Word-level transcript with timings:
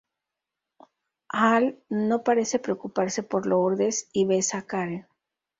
Hal 1.29 1.77
no 1.89 2.23
parece 2.23 2.57
preocuparse 2.57 3.21
por 3.21 3.45
Lourdes 3.45 4.09
y 4.13 4.25
besa 4.25 4.57
a 4.57 4.61
Karen. 4.65 5.05